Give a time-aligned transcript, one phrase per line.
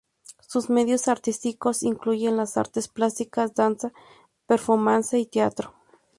[0.47, 3.93] Sus medios artísticos incluyen las artes plásticas, danza,
[4.47, 5.75] performance y teatro.